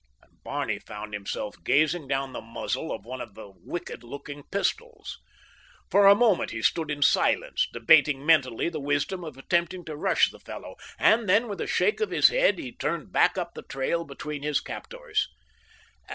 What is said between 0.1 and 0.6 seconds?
And